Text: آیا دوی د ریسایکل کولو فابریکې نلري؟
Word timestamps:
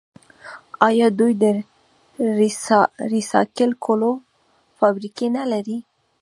آیا 0.87 1.07
دوی 1.19 1.33
د 1.43 1.45
ریسایکل 3.15 3.71
کولو 3.85 4.11
فابریکې 4.77 5.27
نلري؟ 5.37 5.77